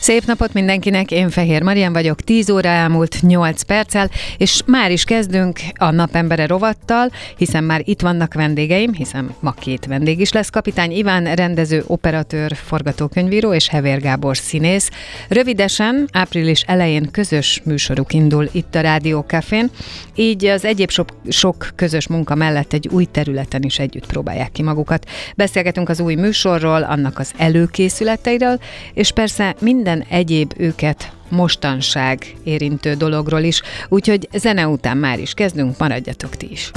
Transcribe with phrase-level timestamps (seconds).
[0.00, 5.04] Szép napot mindenkinek, én Fehér Marian vagyok, 10 óra elmúlt 8 perccel, és már is
[5.04, 10.50] kezdünk a napembere rovattal, hiszen már itt vannak vendégeim, hiszen ma két vendég is lesz.
[10.50, 14.90] Kapitány Iván, rendező, operatőr, forgatókönyvíró és Hevér Gábor színész.
[15.28, 19.70] Rövidesen, április elején közös műsoruk indul itt a Rádió Cafén,
[20.14, 24.62] így az egyéb sok, sok közös munka mellett egy új területen is együtt próbálják ki
[24.62, 25.08] magukat.
[25.36, 28.60] Beszélgetünk az új műsorról, annak az előkészületeiről,
[28.94, 35.78] és persze minden egyéb őket mostanság érintő dologról is, úgyhogy zene után már is kezdünk,
[35.78, 36.70] maradjatok ti is.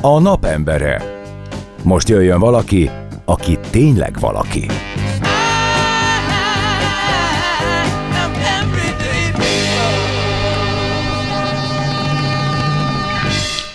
[0.00, 1.02] A napembere.
[1.82, 2.90] Most jöjjön valaki,
[3.24, 4.66] aki tényleg valaki.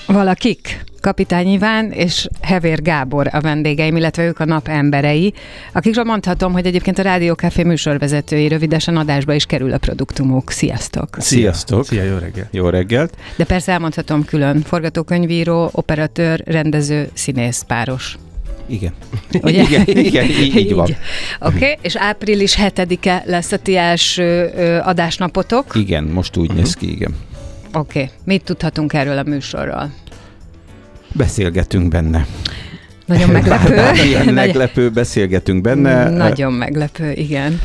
[0.07, 0.83] Valakik?
[1.03, 5.33] Kapitány Iván és Hevér Gábor a vendégeim, illetve ők a nap emberei,
[5.73, 10.51] akikről mondhatom, hogy egyébként a Rádió Café műsorvezetői rövidesen adásba is kerül a produktumok.
[10.51, 11.15] Sziasztok!
[11.19, 11.85] Sziasztok!
[11.85, 12.47] Szia, jó reggel!
[12.51, 13.17] Jó reggelt!
[13.35, 18.17] De persze elmondhatom külön, forgatókönyvíró, operatőr, rendező, színész páros.
[18.65, 18.93] Igen.
[19.41, 19.61] Ugye?
[19.61, 20.89] igen, igen, így, így van.
[21.39, 21.77] Oké, okay.
[21.81, 24.45] és április 7-e lesz a ti első
[24.83, 25.75] adásnapotok.
[25.75, 27.15] Igen, most úgy néz ki, igen.
[27.73, 28.11] Oké, okay.
[28.23, 29.91] mit tudhatunk erről a műsorról?
[31.13, 32.25] Beszélgetünk benne.
[33.05, 34.03] Nagyon meglepő.
[34.05, 36.09] Ilyen meglepő, beszélgetünk benne.
[36.09, 37.59] Nagyon meglepő, igen.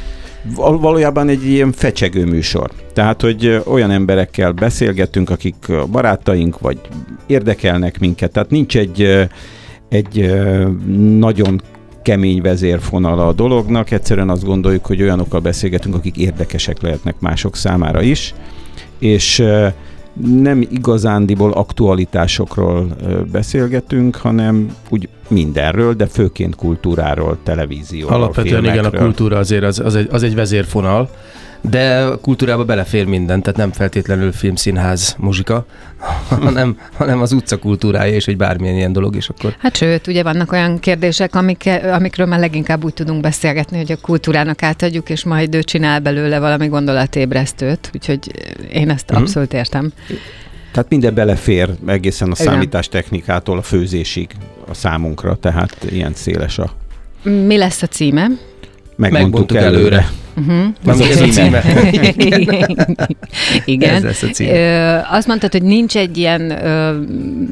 [0.55, 2.71] Val- valójában egy ilyen fecsegő műsor.
[2.93, 5.55] Tehát, hogy olyan emberekkel beszélgetünk, akik
[5.91, 6.79] barátaink, vagy
[7.27, 8.33] érdekelnek minket.
[8.33, 9.29] Tehát nincs egy,
[9.89, 10.31] egy
[11.19, 11.63] nagyon
[12.03, 13.91] kemény vezérfonala a dolognak.
[13.91, 18.35] Egyszerűen azt gondoljuk, hogy olyanokkal beszélgetünk, akik érdekesek lehetnek mások számára is.
[18.99, 19.45] És
[20.27, 22.97] nem igazándiból aktualitásokról
[23.33, 28.89] beszélgetünk, hanem úgy mindenről, de főként kultúráról, televízióról, Alapvetően filmekről.
[28.89, 31.11] igen, a kultúra azért az, az, egy, az egy vezérfonal,
[31.61, 35.67] de a kultúrába belefér minden, tehát nem feltétlenül film, színház, muzsika,
[36.29, 39.55] hanem, hanem az utca kultúrája és egy bármilyen ilyen dolog, és akkor...
[39.59, 43.97] Hát sőt, ugye vannak olyan kérdések, amik, amikről már leginkább úgy tudunk beszélgetni, hogy a
[43.97, 48.19] kultúrának átadjuk, és majd ő csinál belőle valami gondolatébresztőt, úgyhogy
[48.73, 49.21] én ezt Mhm.
[49.21, 49.93] abszolút értem.
[50.73, 52.53] Tehát minden belefér egészen a Igen.
[52.53, 54.29] számítástechnikától a főzésig
[54.69, 56.71] a számunkra, tehát ilyen széles a...
[57.23, 58.27] Mi lesz a címe?
[58.99, 60.09] Megmondtuk, előre.
[60.37, 60.65] Uh-huh.
[60.83, 61.63] Nem, ez a címe.
[63.65, 63.95] Igen.
[63.95, 64.49] Ez lesz a cím.
[64.49, 67.01] Ö, azt mondtad, hogy nincs egy ilyen ö,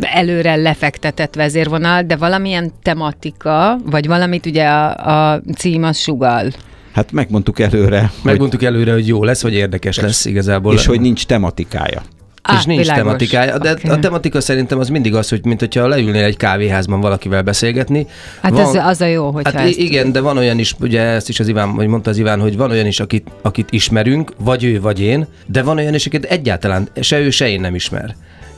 [0.00, 6.50] előre lefektetett vezérvonal, de valamilyen tematika, vagy valamit ugye a, a cím az sugal.
[6.92, 10.74] Hát megmondtuk előre, hogy, Megmondtuk előre, hogy jó lesz, vagy érdekes lesz igazából.
[10.74, 12.02] és hogy nincs tematikája.
[12.52, 13.02] És nincs világos.
[13.02, 13.88] tematikája, de Oké.
[13.88, 18.06] a tematika szerintem az mindig az, hogy mint hogyha leülnél egy kávéházban valakivel beszélgetni.
[18.42, 19.78] Hát van, ez, az a jó, hogyha Hát ezt...
[19.78, 22.56] igen, de van olyan is, ugye ezt is az Iván, vagy mondta az Iván, hogy
[22.56, 26.24] van olyan is, akit, akit ismerünk, vagy ő, vagy én, de van olyan is, akit
[26.24, 28.14] egyáltalán se ő, se én nem ismer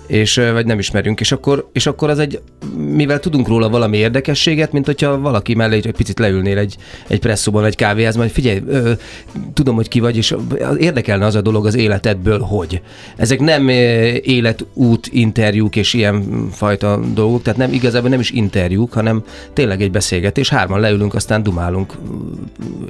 [0.09, 2.41] és vagy nem ismerünk, és akkor, és akkor az egy,
[2.77, 6.77] mivel tudunk róla valami érdekességet, mint hogyha valaki mellé egy picit leülnél egy,
[7.09, 8.93] egy presszóban, egy kávéházban, hogy figyelj, ö,
[9.55, 10.35] tudom, hogy ki vagy, és
[10.79, 12.81] érdekelne az a dolog az életedből, hogy.
[13.17, 19.25] Ezek nem életút interjúk és ilyen fajta dolgok, tehát nem igazából nem is interjúk, hanem
[19.53, 21.93] tényleg egy beszélgetés, hárman leülünk, aztán dumálunk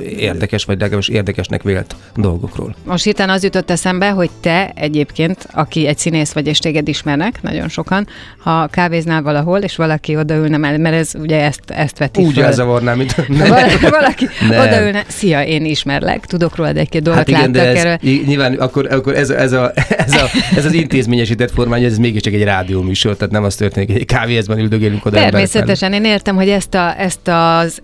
[0.08, 2.74] érdekes, vagy legalábbis érdekesnek vélt dolgokról.
[2.84, 7.42] Most hirtelen az jutott eszembe, hogy te egyébként, aki egy színész vagy, és téged ismernek,
[7.42, 8.06] nagyon sokan,
[8.38, 12.44] ha kávéznál valahol, és valaki odaülne mert ez ugye ezt, ezt veti Úgy föl.
[12.44, 13.14] elzavarnám, mint...
[13.28, 14.60] Valaki, valaki Nem.
[14.60, 17.98] odaülne, szia, én ismerlek, tudok rólad egy-két dolgot, Hát igen, de ez, erről.
[18.26, 20.26] nyilván akkor, akkor ez, ez, a, ez, a,
[20.56, 24.58] ez az intézményesített formány, ez mégiscsak egy rádióműsor, tehát nem az történik, hogy egy kávéházban
[24.58, 25.16] üldögélünk oda.
[25.16, 27.82] Természetesen, én értem, hogy ezt, a, ezt, az,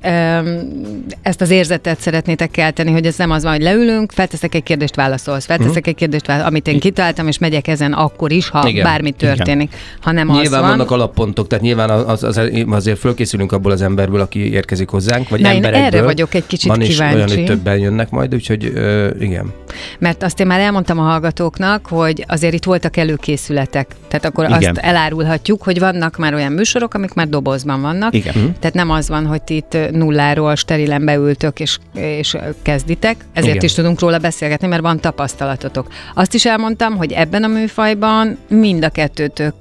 [1.22, 4.94] ezt az érzetet szeretnétek kelteni, hogy ez nem az van, hogy leülünk, felteszek egy kérdést,
[4.94, 8.84] válaszolsz, felteszek egy kérdést, válaszolsz, amit én kitaláltam, és megyek ezen akkor is, ha Igen.
[8.84, 12.40] bármi történik, hanem az Nyilván van, vannak alappontok, tehát nyilván az, az,
[12.70, 15.86] azért fölkészülünk abból az emberből, aki érkezik hozzánk, vagy Na, emberekből.
[15.86, 17.14] erre vagyok egy kicsit Van is kíváncsi.
[17.16, 19.52] olyan, hogy többen jönnek majd, úgyhogy ö, igen.
[19.98, 23.86] Mert azt én már elmondtam a hallgatóknak, hogy azért itt voltak előkészületek.
[24.08, 24.58] Tehát akkor Igen.
[24.58, 28.14] azt elárulhatjuk, hogy vannak már olyan műsorok, amik már dobozban vannak.
[28.14, 28.34] Igen.
[28.34, 33.64] Tehát nem az van, hogy itt nulláról sterilen beültök és, és kezditek, ezért Igen.
[33.64, 35.86] is tudunk róla beszélgetni, mert van tapasztalatotok.
[36.14, 39.54] Azt is elmondtam, hogy ebben a műfajban mind a kettőtök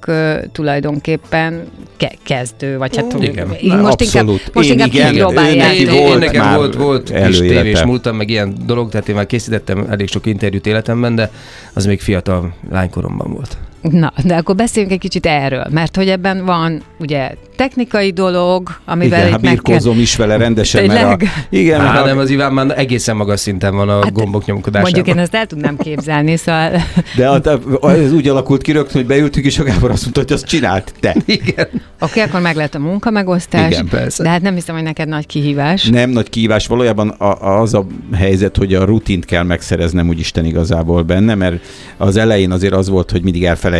[0.51, 1.67] tulajdonképpen
[1.97, 3.55] ke- kezdő, vagy hát Igen.
[3.61, 4.53] így Na, most inkább, abszolút.
[4.53, 7.83] most Én inkább igen, ő neki Én, én, volt nekem már volt, volt kis tévés
[7.83, 11.31] múltam, meg ilyen dolog, tehát én már készítettem elég sok interjút életemben, de
[11.73, 13.57] az még fiatal lánykoromban volt.
[13.91, 19.19] Na, de akkor beszéljünk egy kicsit erről, mert hogy ebben van ugye technikai dolog, amivel
[19.19, 19.63] Igen, hát meg kell...
[19.63, 21.45] birkózom is vele rendesen, mert a, Tényleg?
[21.49, 24.45] igen, Á, mert nem, a, az Iván már egészen magas szinten van a Hát, gombok
[24.45, 24.91] nyomkodásában.
[24.93, 26.71] Mondjuk én ezt el tudnám képzelni, szóval
[27.17, 27.41] de a,
[27.79, 30.45] a, ez úgy alakult ki rögtön, hogy beültünk, és a Gábor azt mondta, hogy azt
[30.45, 31.15] csinált te.
[31.25, 31.67] Igen.
[31.99, 34.23] oké, akkor meg lehet a munkamegosztás, Igen, persze.
[34.23, 35.85] de hát nem hiszem, hogy neked nagy kihívás.
[35.85, 40.45] Nem nagy kihívás, valójában a, az a helyzet, hogy a rutint kell megszereznem úgy Isten
[40.45, 41.55] igazából benne, mert
[41.97, 43.71] az elején azért az volt, hogy mindig elfelejtettem,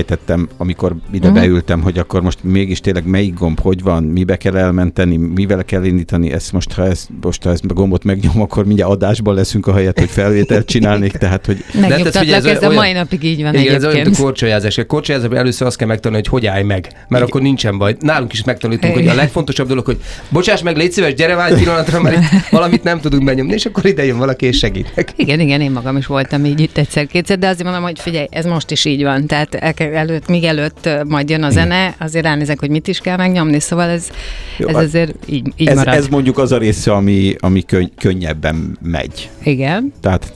[0.58, 1.42] amikor ide uh-huh.
[1.42, 5.84] beültem, hogy akkor most mégis tényleg melyik gomb hogy van, mibe kell elmenteni, mivel kell
[5.84, 9.68] indítani, ezt most, ha ezt, most, ha ezt a gombot megnyom, akkor mindjárt adásban leszünk
[9.68, 12.92] a helyet, hogy felvételt csinálnék, tehát, hogy Megnyugtatlak, figyelj, ez, ez ez a olyan- mai
[12.92, 14.18] napig így van Igen, ez olyan, mint a egyébként.
[14.18, 14.78] korcsolyázás.
[14.78, 17.22] A korcsolyázásban először azt kell megtanulni, hogy hogy állj meg, mert Igen.
[17.22, 17.96] akkor nincsen baj.
[18.00, 19.98] Nálunk is megtanultunk, hogy a legfontosabb dolog, hogy
[20.30, 23.86] bocsáss meg, légy szíves, gyere várj pillanatra, mert itt valamit nem tudunk benyomni, és akkor
[23.86, 25.14] ide jön valaki és segít.
[25.16, 28.46] Igen, igen, én magam is voltam így itt egyszer-kétszer, de azért mondom, hogy figyelj, ez
[28.46, 29.28] most is így van.
[29.28, 33.00] Tehát el kell- előtt, míg előtt majd jön a zene, azért ránézek, hogy mit is
[33.00, 34.10] kell megnyomni, szóval ez,
[34.58, 35.94] Jó, ez hát azért így, így ez, marad.
[35.94, 39.30] ez mondjuk az a része, ami, ami könny, könnyebben megy.
[39.44, 39.94] Igen.
[40.02, 40.34] Tehát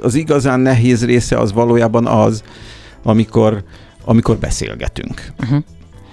[0.00, 2.42] az igazán nehéz része az valójában az,
[3.02, 3.62] amikor,
[4.04, 5.32] amikor beszélgetünk.
[5.40, 5.58] Uh-huh.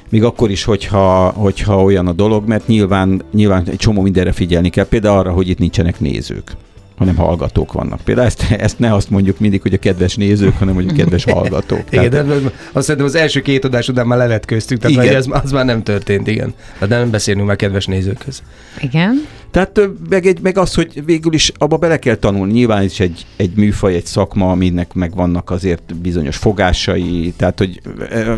[0.09, 4.69] Még akkor is, hogyha, hogyha olyan a dolog, mert nyilván, nyilván egy csomó mindenre figyelni
[4.69, 6.56] kell, például arra, hogy itt nincsenek nézők
[6.97, 8.01] hanem hallgatók vannak.
[8.01, 11.23] Például ezt, ezt ne azt mondjuk mindig, hogy a kedves nézők, hanem hogy a kedves
[11.23, 11.83] hallgatók.
[11.89, 15.15] Igen, Tehát, de azt szerintem az első két adás után már levetkőztük, tehát Igen.
[15.15, 16.53] Ez, az már nem történt, igen.
[16.79, 18.41] De nem beszélünk már kedves nézőkhöz.
[18.81, 19.25] Igen.
[19.51, 19.79] Tehát
[20.09, 22.53] meg, egy, meg az, hogy végül is abba bele kell tanulni.
[22.53, 27.81] Nyilván is egy, egy műfaj, egy szakma, aminek meg vannak azért bizonyos fogásai, tehát hogy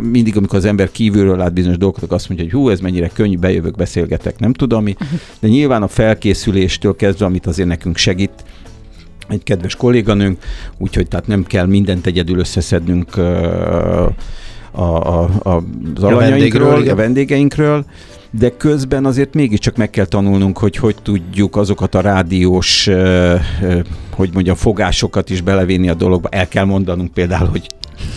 [0.02, 3.38] mindig, amikor az ember kívülről lát bizonyos dolgokat, azt mondja, hogy hú, ez mennyire könnyű,
[3.38, 4.96] bejövök, beszélgetek, nem tudom mi.
[5.40, 8.44] De nyilván a felkészüléstől kezdve, amit azért nekünk segít,
[9.28, 10.38] egy kedves kolléganőnk,
[10.78, 14.06] úgyhogy tehát nem kell mindent egyedül összeszednünk a,
[14.72, 15.64] a, a,
[15.96, 16.94] az alanyainkról, igen.
[16.94, 17.86] a vendégeinkről,
[18.32, 22.90] de közben azért mégiscsak meg kell tanulnunk, hogy hogy tudjuk azokat a rádiós,
[24.12, 26.30] hogy mondjam, fogásokat is belevinni a dologba.
[26.30, 27.68] El kell mondanunk például, hogy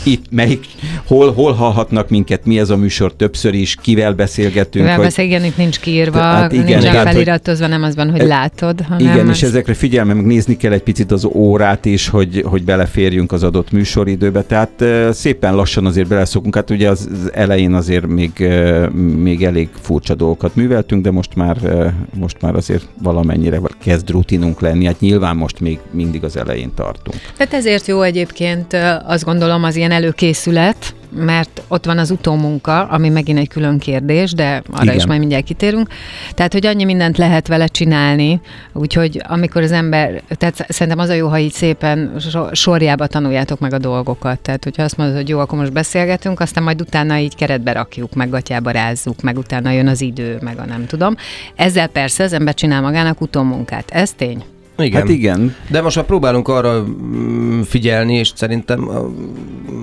[0.05, 0.67] itt melyik,
[1.07, 4.75] hol, hol hallhatnak minket, mi ez a műsor többször is, kivel beszélgetünk.
[4.85, 7.95] Mivel hogy- beszélgetni, itt nincs kiírva, Hát igen, igen, nincs tehát, hogy- feliratozva, nem az
[7.95, 9.37] van, hogy E- látod, hanem Igen, az...
[9.37, 13.43] és ezekre figyelme, meg nézni kell egy picit az órát is, hogy, hogy beleférjünk az
[13.43, 14.43] adott műsoridőbe.
[14.43, 16.55] Tehát uh, szépen lassan azért beleszokunk.
[16.55, 21.35] Hát ugye az, az elején azért még, uh, még elég furcsa dolgokat műveltünk, de most
[21.35, 21.87] már, uh,
[22.19, 24.85] most már azért valamennyire kezd rutinunk lenni.
[24.85, 27.17] Hát nyilván most még mindig az elején tartunk.
[27.37, 28.77] Tehát ezért jó egyébként
[29.07, 34.33] azt gondolom az ilyen előkészület, mert ott van az utómunka, ami megint egy külön kérdés,
[34.33, 34.97] de arra Igen.
[34.97, 35.89] is majd mindjárt kitérünk.
[36.35, 38.41] Tehát, hogy annyi mindent lehet vele csinálni,
[38.73, 43.59] úgyhogy amikor az ember, tehát szerintem az a jó, ha így szépen so- sorjába tanuljátok
[43.59, 44.41] meg a dolgokat.
[44.41, 48.15] Tehát, hogyha azt mondod, hogy jó, akkor most beszélgetünk, aztán majd utána így keretbe rakjuk,
[48.15, 51.15] meg gatyába rázzuk, meg utána jön az idő, meg a nem tudom.
[51.55, 53.91] Ezzel persze az ember csinál magának utómunkát.
[53.91, 54.45] Ez tény.
[54.79, 55.01] Igen.
[55.01, 58.99] Hát igen, De most már próbálunk arra mm, figyelni, és szerintem a,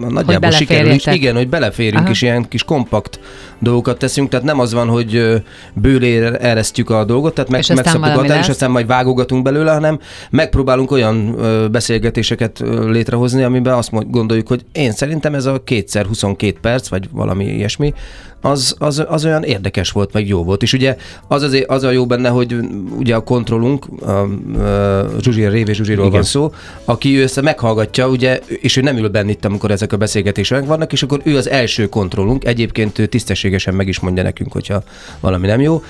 [0.06, 1.06] a nagyjából sikerül is.
[1.06, 2.10] Igen, hogy beleférjünk, Aha.
[2.10, 3.20] és ilyen kis kompakt
[3.60, 5.42] dolgokat teszünk, tehát nem az van, hogy
[5.74, 9.72] bőlére eresztjük a dolgot, tehát meg, És megszabtuk a határt, és aztán majd vágogatunk belőle,
[9.72, 10.00] hanem
[10.30, 11.36] megpróbálunk olyan
[11.72, 17.46] beszélgetéseket létrehozni, amiben azt gondoljuk, hogy én szerintem ez a kétszer 22 perc, vagy valami
[17.46, 17.94] ilyesmi,
[18.42, 20.64] az, az, az olyan érdekes volt, meg jó volt.
[20.64, 20.96] És ugye
[21.28, 22.56] az, azért, az a jó benne, hogy
[22.98, 26.16] ugye a kontrollunk, a, a Zsuzsi, a Révé Zsuzsiról Igen.
[26.16, 26.54] van szó,
[26.86, 30.66] aki ő össze meghallgatja, ugye, és ő nem ül benne itt, amikor ezek a beszélgetések
[30.66, 33.06] vannak, és akkor ő az első kontrollunk, egyébként ő
[33.50, 34.84] tisztességesen meg is mondja nekünk, hogyha
[35.20, 35.84] valami nem jó,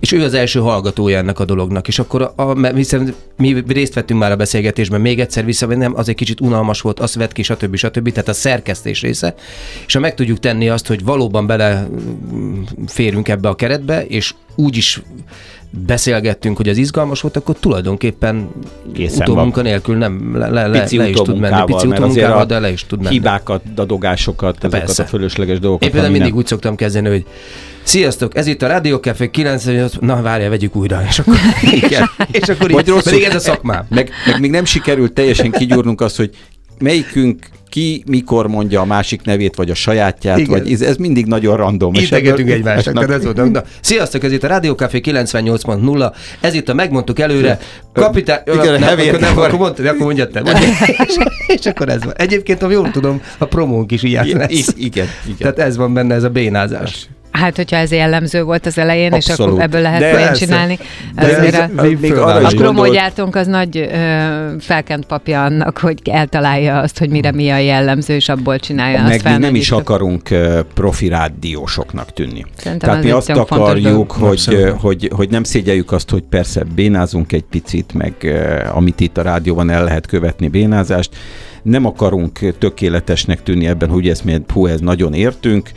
[0.00, 3.94] és ő az első hallgatója ennek a dolognak, és akkor, a, mert hiszen mi részt
[3.94, 7.42] vettünk már a beszélgetésben, még egyszer visszamennem, az egy kicsit unalmas volt, azt vett ki,
[7.42, 7.76] stb.
[7.76, 8.10] stb.
[8.10, 9.34] Tehát a szerkesztés része,
[9.86, 11.88] és ha meg tudjuk tenni azt, hogy valóban bele
[12.32, 12.62] mm,
[13.22, 15.02] ebbe a keretbe, és úgy is
[15.86, 18.48] beszélgettünk, hogy az izgalmas volt, akkor tulajdonképpen
[18.94, 21.64] Készen utómunka nélkül nem le, le, le, Pici le is tud menni.
[21.64, 23.14] Pici utómunkával, de le is tud menni.
[23.14, 25.02] Hibákat, dadogásokat, ezeket Persze.
[25.02, 25.84] a fölösleges dolgokat.
[25.84, 27.24] Én például mindig nem- úgy szoktam kezdeni, hogy
[27.82, 31.34] Sziasztok, ez itt a Rádió Café 98, na várjál, vegyük újra, és akkor,
[31.84, 32.10] Igen.
[32.30, 33.86] és akkor így, rosszul- pedig ez a szakmám.
[33.88, 36.30] Meg, meg még nem sikerült teljesen kigyúrnunk azt, hogy
[36.78, 40.50] melyikünk ki mikor mondja a másik nevét, vagy a sajátját, Igen.
[40.50, 41.94] vagy ez, ez mindig nagyon random.
[41.94, 43.52] Integetünk egymásnak, akkor ez volt.
[43.52, 47.58] Na, sziasztok, ez itt a Rádió Café 98.0, ez itt a megmondtuk előre,
[47.92, 48.42] kapitán...
[48.46, 50.42] Igen, nem, hevér- akkor, nem, akkor, mondtad, akkor mondjad te.
[51.06, 51.16] és,
[51.46, 52.12] és, akkor ez van.
[52.16, 54.74] Egyébként, ha jól tudom, a promónk is ilyen lesz.
[54.76, 55.36] igen, igen.
[55.38, 57.08] Tehát ez van benne, ez a bénázás.
[57.36, 59.52] Hát, hogyha ez jellemző volt az elején, és Abszolút.
[59.52, 60.78] akkor ebből lehet De csinálni.
[61.14, 63.88] De azért ez- a, még- arra a promógyártónk az nagy ö,
[64.60, 69.22] felkent papja annak, hogy eltalálja azt, hogy mire mi a jellemző, és abból csinálja azt
[69.24, 70.28] Meg mi nem is akarunk
[70.74, 72.44] profi rádiósoknak tűnni.
[72.56, 76.62] Szerintem Tehát ez mi azt akarjuk, hogy, ö, hogy, hogy nem szégyeljük azt, hogy persze
[76.74, 78.14] bénázunk egy picit, meg
[78.72, 81.10] amit itt a rádióban el lehet követni bénázást.
[81.62, 85.70] Nem akarunk tökéletesnek tűnni ebben, hogy ezt mi, hú, ez nagyon értünk.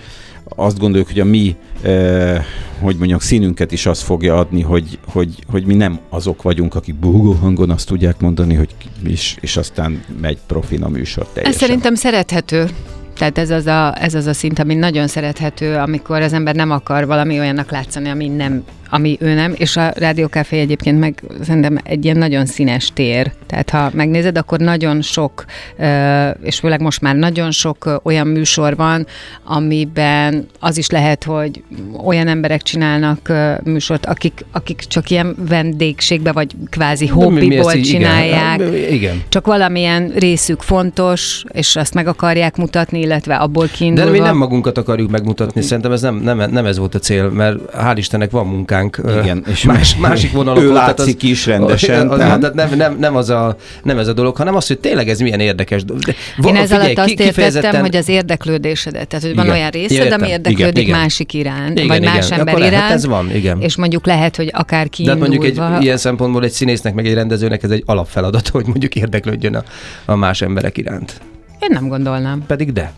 [0.56, 2.36] Azt gondoljuk, hogy a mi, ö,
[2.80, 6.96] hogy mondjam, színünket is az fogja adni, hogy, hogy, hogy mi nem azok vagyunk, akik
[6.96, 11.60] búgó hangon azt tudják mondani, hogy és, és aztán megy profin a műsor Ez teljesen.
[11.60, 12.70] szerintem szerethető.
[13.18, 16.72] Tehát ez az, a, ez az a szint, ami nagyon szerethető, amikor az ember nem
[16.72, 21.78] akar valami olyannak látszani, ami nem, ami ő nem, és a Rádiókafé egyébként meg szerintem
[21.84, 23.32] egy ilyen nagyon színes tér.
[23.48, 25.46] Tehát ha megnézed, akkor nagyon sok,
[26.42, 29.06] és főleg most már nagyon sok olyan műsor van,
[29.44, 31.64] amiben az is lehet, hogy
[32.06, 33.32] olyan emberek csinálnak
[33.64, 38.00] műsort, akik, akik csak ilyen vendégségbe, vagy kvázi De hobbiból így- igen.
[38.00, 39.22] csinálják Igen.
[39.30, 44.12] csak valamilyen részük fontos, és azt meg akarják mutatni, illetve abból De kiindulva.
[44.12, 47.58] mi nem magunkat akarjuk megmutatni, szerintem ez nem, nem, nem ez volt a cél, mert
[47.78, 48.79] hál' Istennek van munkánk.
[49.04, 50.64] Ö, Igen, és más, másik vonalakon.
[50.64, 54.08] ő tehát látszik is rendesen, Az, tehát- tehát nem, nem, nem, az a, nem ez
[54.08, 56.02] a dolog, hanem az, hogy tényleg ez milyen érdekes dolog.
[56.04, 56.14] De
[56.48, 59.08] Én ez alatt azt ki- értettem, kifejezetten- hogy az érdeklődésedet.
[59.08, 59.58] Tehát, hogy van Igen.
[59.58, 60.22] olyan részed, Értem.
[60.22, 61.00] ami érdeklődik Igen, igen.
[61.00, 62.14] másik iránt, Igen, vagy igen.
[62.14, 62.94] más ember Akkor lehet, iránt.
[62.94, 63.62] ez van, igen.
[63.62, 65.22] És mondjuk lehet, hogy akár de kiindulva...
[65.22, 68.96] hát mondjuk egy ilyen szempontból egy színésznek, meg egy rendezőnek ez egy alapfeladat, hogy mondjuk
[68.96, 69.64] érdeklődjön a,
[70.06, 71.14] a más emberek iránt.
[71.60, 72.44] Én nem gondolnám.
[72.48, 72.92] Pedig de.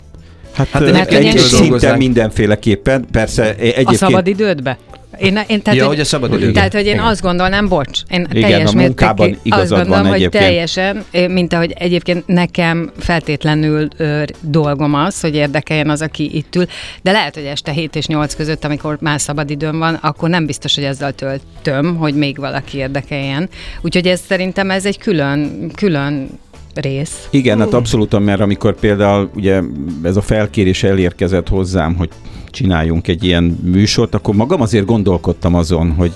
[0.56, 3.88] Hát, Hát hát mert egy, egy szinten mindenféleképpen, persze e- egyébként...
[3.88, 4.78] A szabad idődbe?
[5.18, 6.54] Én, én, tehát, Ja, hogy a szabadidőben.
[6.54, 7.06] Tehát, hogy én Igen.
[7.06, 10.44] azt gondolnám, bocs, én Igen, teljes mértékig azt gondolom, hogy egyébként.
[10.44, 16.56] teljesen, eh, mint ahogy egyébként nekem feltétlenül ö, dolgom az, hogy érdekeljen az, aki itt
[16.56, 16.66] ül,
[17.02, 20.76] de lehet, hogy este 7 és 8 között, amikor már szabadidőm van, akkor nem biztos,
[20.76, 23.50] hogy ezzel töltöm, hogy még valaki érdekeljen.
[23.82, 26.30] Úgyhogy ez szerintem ez egy külön, külön
[26.76, 27.28] rész.
[27.32, 29.62] Igen, hát abszolút, mert amikor például ugye
[30.04, 32.10] ez a felkérés elérkezett hozzám, hogy
[32.50, 36.12] csináljunk egy ilyen műsort, akkor magam azért gondolkodtam azon, hogy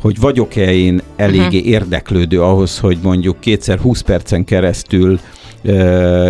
[0.00, 1.66] hogy vagyok-e én eléggé uh-huh.
[1.66, 5.20] érdeklődő ahhoz, hogy mondjuk kétszer 20 percen keresztül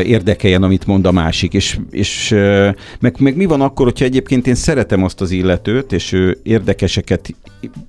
[0.05, 2.28] érdekeljen, amit mond a másik, és, és
[3.00, 7.35] meg, meg mi van akkor, hogyha egyébként én szeretem azt az illetőt, és ő érdekeseket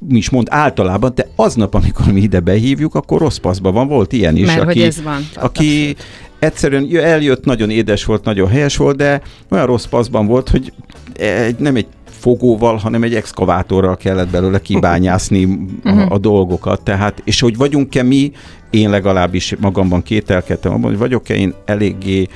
[0.10, 4.36] is mond általában, de aznap, amikor mi ide behívjuk, akkor rossz paszban van, volt ilyen
[4.36, 5.27] is, Mert aki, hogy ez van.
[5.36, 5.96] aki
[6.39, 10.74] egyszerűen jö- eljött, nagyon édes volt, nagyon helyes volt, de olyan rossz paszban volt, hogy
[11.18, 11.88] egy, nem egy
[12.27, 16.81] fogóval, hanem egy exkavátorral kellett belőle kibányászni a, a dolgokat.
[16.81, 18.31] Tehát, és hogy vagyunk-e mi,
[18.69, 22.27] én legalábbis magamban kételkedtem abban, hogy vagyok-e én eléggé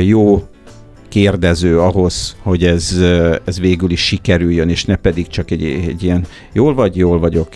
[0.00, 0.42] jó
[1.16, 2.96] kérdező ahhoz, hogy ez,
[3.44, 7.48] ez végül is sikerüljön, és ne pedig csak egy, egy ilyen jól vagy, jól vagyok,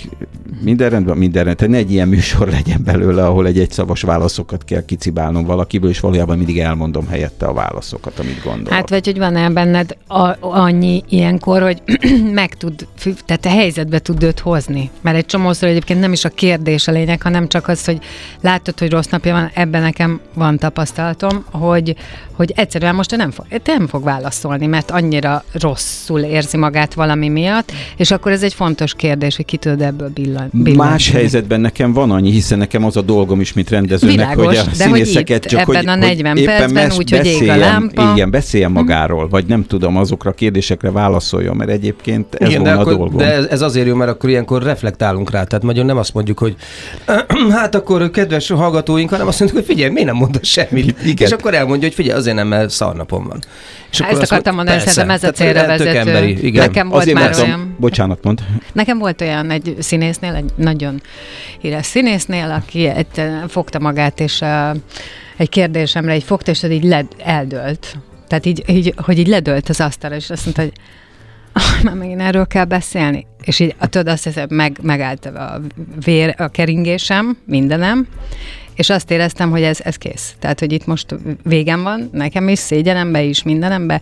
[0.62, 1.56] minden rendben, minden rendben.
[1.56, 6.00] Tehát ne egy ilyen műsor legyen belőle, ahol egy egyszavas válaszokat kell kicibálnom valakiből, és
[6.00, 8.72] valójában mindig elmondom helyette a válaszokat, amit gondolok.
[8.72, 11.82] Hát vagy, hogy van-e benned a, annyi ilyenkor, hogy
[12.32, 12.86] meg tud,
[13.26, 14.90] tehát a helyzetbe tud őt hozni.
[15.00, 17.98] Mert egy csomószor egyébként nem is a kérdés a lényeg, hanem csak az, hogy
[18.40, 21.96] látod, hogy rossz napja van, ebben nekem van tapasztalatom, hogy,
[22.32, 27.28] hogy egyszerűen most ő nem fog, nem fog válaszolni, mert annyira rosszul érzi magát valami
[27.28, 30.90] miatt, és akkor ez egy fontos kérdés, hogy ki tud ebből billan, billantani.
[30.90, 34.56] Más helyzetben nekem van annyi, hiszen nekem az a dolgom is, mint rendezőnek, Világos, hogy
[34.56, 37.26] a de hogy színészeket itt, csak, hogy, ebben a 40 hogy percben mes- úgy, hogy
[37.26, 38.12] ég a lámpa.
[38.14, 42.68] Igen, beszéljen magáról, vagy nem tudom, azokra a kérdésekre válaszoljon, mert egyébként ez Igen, de,
[42.68, 43.16] volna a akkor, dolgom.
[43.16, 45.44] de ez, ez azért jó, mert akkor ilyenkor reflektálunk rá.
[45.44, 46.56] Tehát nagyon nem azt mondjuk, hogy
[47.58, 51.04] hát akkor kedves hallgatóink, hanem azt mondjuk, hogy figyelj, miért nem mondasz semmit?
[51.04, 51.26] Igen.
[51.26, 53.39] És akkor elmondja, hogy figyelj, azért nem, mert szarnapom van.
[53.90, 54.92] És Ezt akartam mondani, persze.
[54.92, 55.98] szerintem ez a célra vezető.
[55.98, 56.66] Emberi, igen.
[56.66, 57.76] Nekem volt Azért már mondtam, olyan.
[57.78, 58.40] bocsánat, mond.
[58.72, 61.00] Nekem volt olyan egy színésznél, egy nagyon
[61.60, 63.06] híres színésznél, aki egy,
[63.48, 64.76] fogta magát, és uh,
[65.36, 67.96] egy kérdésemre így fogta, és így led, eldőlt.
[68.28, 70.72] Tehát így, így, hogy így ledőlt az asztalra, és azt mondta, hogy
[71.52, 73.26] "Ah, már megint erről kell beszélni.
[73.42, 75.60] és így tudod, azt hiszem, meg, megállt a
[76.04, 78.06] vér, a keringésem, mindenem,
[78.80, 80.34] és azt éreztem, hogy ez, ez kész.
[80.38, 84.00] Tehát, hogy itt most végem van, nekem is, szégyenembe is, mindenembe,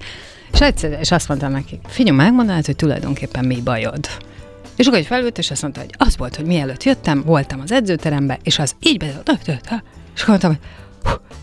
[0.52, 4.06] és egyszer, és azt mondtam neki, figyelj, megmondanád, hogy tulajdonképpen mi bajod.
[4.76, 7.72] És akkor egy felült, és azt mondta, hogy az volt, hogy mielőtt jöttem, voltam az
[7.72, 9.06] edzőterembe, és az így be,
[10.14, 10.60] és akkor mondtam, hogy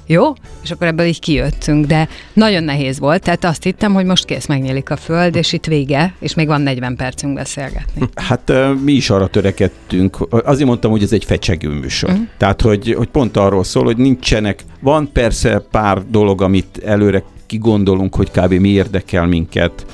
[0.05, 0.33] jó,
[0.63, 4.45] és akkor ebből így kijöttünk, de nagyon nehéz volt, tehát azt hittem, hogy most kész,
[4.45, 8.09] megnyílik a föld, és itt vége, és még van 40 percünk beszélgetni.
[8.15, 8.51] Hát
[8.83, 12.09] mi is arra törekedtünk, azért mondtam, hogy ez egy fecsegő műsor.
[12.09, 12.25] Uh-huh.
[12.38, 18.15] Tehát, hogy, hogy pont arról szól, hogy nincsenek, van persze pár dolog, amit előre kigondolunk,
[18.15, 18.53] hogy kb.
[18.53, 19.85] mi érdekel minket.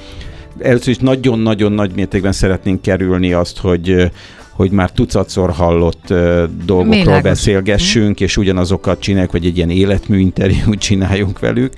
[0.60, 4.12] Először is nagyon-nagyon nagy mértékben szeretnénk kerülni azt, hogy
[4.52, 7.22] hogy már tucatszor hallott uh, dolgokról Mélágos.
[7.22, 11.74] beszélgessünk, és ugyanazokat csináljuk, hogy egy ilyen életmű interjút csináljunk velük,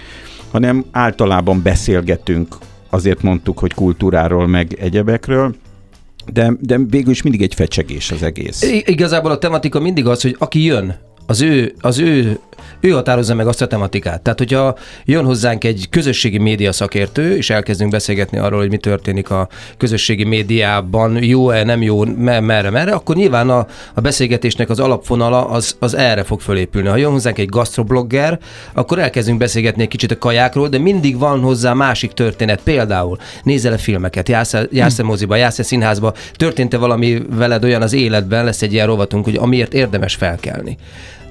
[0.52, 2.56] hanem általában beszélgetünk,
[2.90, 5.56] azért mondtuk, hogy kultúráról, meg egyebekről,
[6.34, 8.62] de, de végül is mindig egy fecsegés az egész.
[8.62, 12.40] I- igazából a tematika mindig az, hogy aki jön, az ő, az ő
[12.84, 14.22] ő határozza meg azt a tematikát.
[14.22, 14.76] Tehát, hogyha
[15.06, 19.48] jön hozzánk egy közösségi média szakértő, és elkezdünk beszélgetni arról, hogy mi történik a
[19.78, 25.76] közösségi médiában, jó-e, nem jó, merre, merre, akkor nyilván a, a beszélgetésnek az alapfonala az,
[25.80, 26.88] az erre fog fölépülni.
[26.88, 28.40] Ha jön hozzánk egy gastroblogger,
[28.74, 32.62] akkor elkezdünk beszélgetni egy kicsit a kajákról, de mindig van hozzá másik történet.
[32.64, 38.62] Például nézel-e filmeket, jársz-e, jársz-e moziba, jársz-e színházba, történt-e valami veled olyan az életben, lesz
[38.62, 40.78] egy ilyen rovatunk, hogy amiért érdemes felkelni.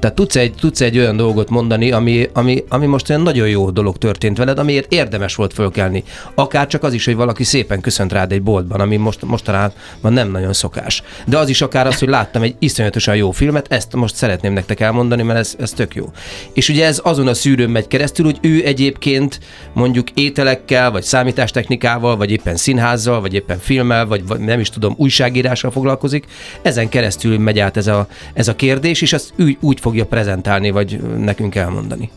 [0.02, 3.70] Tehát tudsz egy, tudsz egy olyan dolgot mondani, ami, ami, ami most olyan nagyon jó
[3.70, 6.04] dolog történt veled, amiért érdemes volt fölkelni.
[6.34, 10.30] Akár csak az is, hogy valaki szépen köszönt rád egy boltban, ami most, mostanában nem
[10.30, 11.02] nagyon szokás.
[11.26, 14.80] De az is akár az, hogy láttam egy iszonyatosan jó filmet, ezt most szeretném nektek
[14.80, 16.10] elmondani, mert ez, ez tök jó.
[16.52, 19.40] És ugye ez azon a szűrőn megy keresztül, hogy ő egyébként
[19.72, 25.70] mondjuk ételekkel, vagy számítástechnikával, vagy éppen színházzal, vagy éppen filmmel, vagy, nem is tudom, újságírással
[25.70, 26.26] foglalkozik.
[26.62, 30.06] Ezen keresztül megy át ez a, ez a kérdés, és azt úgy, úgy fog fogja
[30.06, 32.10] prezentálni, vagy nekünk elmondani.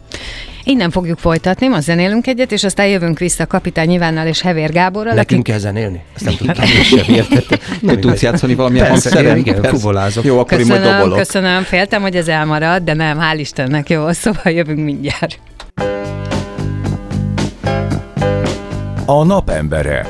[0.64, 5.14] Innen fogjuk folytatni, ma zenélünk egyet, és aztán jövünk vissza Kapitány Ivánnal és Hevér Gáborral.
[5.14, 5.44] Nekünk akik...
[5.44, 6.04] kell zenélni?
[6.16, 6.56] Ezt nem tudtam.
[6.58, 7.60] Nem sem értettem.
[7.82, 9.38] Nem tudsz játszani valamilyen hangszeren?
[9.38, 10.24] Igen, fuvolázok.
[10.24, 11.18] Jó, akkor köszönöm, én majd dobolok.
[11.18, 15.40] Köszönöm, féltem, hogy ez elmarad, de nem, hál' Istennek, jó, szóval jövünk mindjárt.
[19.06, 20.08] A napembere.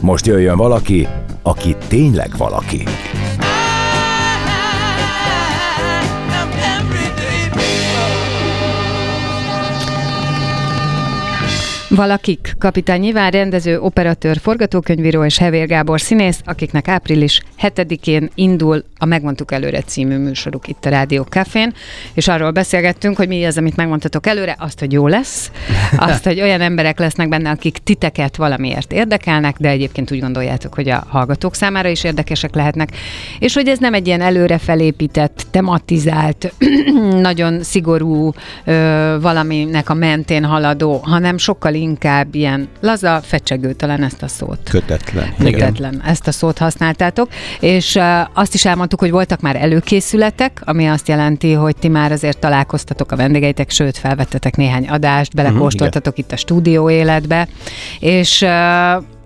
[0.00, 1.08] Most jöjjön valaki,
[1.42, 2.82] aki tényleg valaki.
[11.98, 19.04] Valakik, Kapitány Iván rendező, operatőr, forgatókönyvíró és Hevér Gábor színész, akiknek április 7-én indul a
[19.04, 21.72] Megmondtuk előre című műsoruk itt a Rádió Cafén,
[22.14, 25.50] és arról beszélgettünk, hogy mi az, amit megmondhatok előre, azt, hogy jó lesz,
[25.96, 30.88] azt, hogy olyan emberek lesznek benne, akik titeket valamiért érdekelnek, de egyébként úgy gondoljátok, hogy
[30.88, 32.88] a hallgatók számára is érdekesek lehetnek,
[33.38, 36.54] és hogy ez nem egy ilyen előre felépített, tematizált,
[37.28, 38.32] nagyon szigorú
[38.64, 41.86] ö, valaminek a mentén haladó, hanem sokkal inkább
[42.32, 44.58] ilyen laza, fecsegő talán ezt a szót.
[44.70, 45.34] Kötetlen.
[45.38, 46.06] Kötetlen, Igen.
[46.06, 47.28] ezt a szót használtátok,
[47.60, 47.98] és
[48.32, 53.12] azt is elmondtuk, hogy voltak már előkészületek, ami azt jelenti, hogy ti már azért találkoztatok
[53.12, 57.48] a vendégeitek, sőt, felvettetek néhány adást, belekóstoltatok uh-huh, itt a stúdió életbe,
[58.00, 58.46] és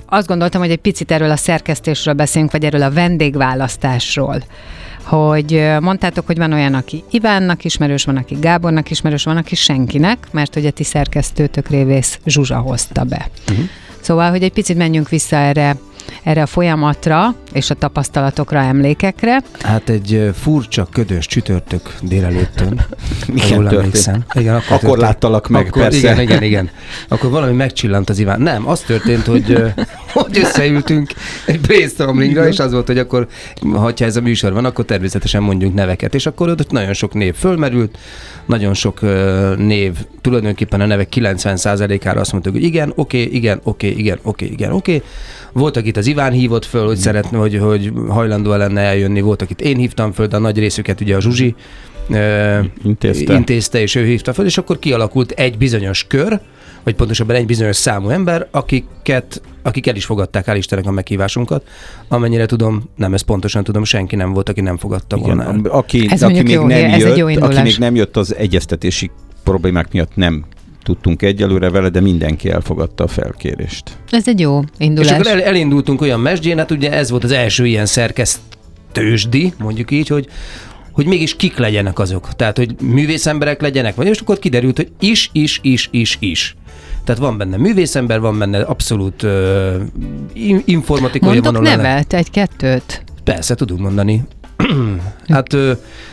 [0.06, 4.42] azt gondoltam, hogy egy picit erről a szerkesztésről beszélünk, vagy erről a vendégválasztásról
[5.02, 10.18] hogy mondtátok, hogy van olyan, aki Ivánnak ismerős, van, aki Gábornak ismerős, van, aki senkinek,
[10.30, 13.30] mert hogy a ti szerkesztőtök révész Zsuzsa hozta be.
[13.50, 13.64] Uh-huh.
[14.00, 15.76] Szóval, hogy egy picit menjünk vissza erre
[16.22, 19.42] erre a folyamatra és a tapasztalatokra, emlékekre.
[19.60, 22.80] Hát egy furcsa, ködös csütörtök délelőttön.
[23.46, 24.24] Igen, emlékszem.
[24.32, 25.98] Igen, akkor, akkor láttalak meg, akkor, persze.
[25.98, 26.70] Igen, igen, igen.
[27.08, 28.40] Akkor valami megcsillant az Iván.
[28.40, 29.62] Nem, az történt, hogy,
[30.12, 31.12] hogy összeültünk
[31.46, 33.26] egy brainstormingra, és az volt, hogy akkor,
[33.74, 36.14] ha ez a műsor van, akkor természetesen mondjunk neveket.
[36.14, 37.98] És akkor ott nagyon sok név fölmerült,
[38.46, 39.00] nagyon sok
[39.56, 44.18] név, tulajdonképpen a nevek 90%-ára azt mondtuk, hogy igen, oké, okay, igen, oké, okay, igen,
[44.22, 44.94] oké, okay, igen, oké.
[44.94, 45.08] Okay.
[45.52, 49.60] Volt, akit az Iván hívott föl, hogy szeretne, hogy, hogy hajlandó lenne eljönni, volt, akit
[49.60, 51.54] én hívtam föl, de a nagy részüket ugye a Zsuzsi
[52.84, 53.34] intézte.
[53.34, 56.40] intézte, és ő hívta föl, és akkor kialakult egy bizonyos kör,
[56.82, 61.68] vagy pontosabban egy bizonyos számú ember, akiket, akik el is fogadták, el Istennek a meghívásunkat.
[62.08, 65.60] Amennyire tudom, nem ezt pontosan tudom, senki nem volt, aki nem fogadta Igen, volna el.
[65.70, 69.10] Aki, ez aki, még jó, nem ez jött, aki még nem jött, az egyeztetési
[69.44, 70.44] problémák miatt nem
[70.82, 73.98] tudtunk egyelőre vele, de mindenki elfogadta a felkérést.
[74.10, 75.10] Ez egy jó indulás.
[75.10, 79.90] És akkor el, elindultunk olyan mesdjén, hát ugye ez volt az első ilyen szerkesztősdi, mondjuk
[79.90, 80.28] így, hogy
[80.92, 82.36] hogy mégis kik legyenek azok.
[82.36, 86.56] Tehát, hogy művészemberek legyenek, vagy és akkor kiderült, hogy is, is, is, is, is.
[87.04, 89.74] Tehát van benne művészember, van benne abszolút uh,
[90.64, 93.04] informatikai Mondok nevet, egy-kettőt.
[93.24, 94.22] Persze, tudunk mondani.
[95.28, 95.52] hát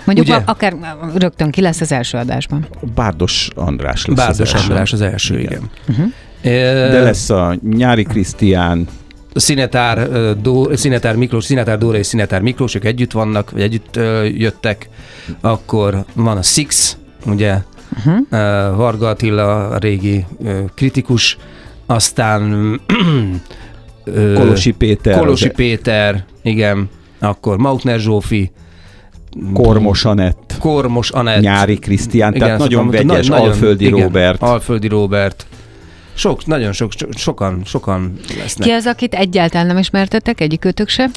[0.05, 0.41] Mondjuk Ugye?
[0.45, 0.75] Akár
[1.15, 2.67] rögtön ki lesz az első adásban.
[2.95, 4.67] Bárdos András lesz Bárdos az első.
[4.69, 5.69] András az első, igen.
[5.87, 6.13] igen.
[6.91, 8.87] De lesz a Nyári Krisztián,
[9.33, 10.09] Szinetár,
[10.41, 13.95] Dó, Szinetár Miklós, Szinetár Dóra és Szinetár Miklós, ők együtt vannak, vagy együtt
[14.35, 14.89] jöttek.
[15.41, 17.57] Akkor van a Six, ugye,
[17.97, 18.15] uh-huh.
[18.15, 20.25] uh, Varga Attila, a régi
[20.75, 21.37] kritikus,
[21.85, 22.81] aztán
[24.35, 28.51] Kolosi Péter, Kolosi az- Péter, igen, akkor Mautner Zsófi,
[29.53, 34.41] Kormos Anett, Kormos Anett, Nyári Krisztián, tehát nagyon vegyes, na- nagyon- Alföldi igen, Róbert.
[34.41, 35.45] Alföldi Róbert.
[36.13, 38.67] Sok, nagyon sok, so- sokan, sokan lesznek.
[38.67, 41.09] Ki az, akit egyáltalán nem ismertetek, egyikőtök se?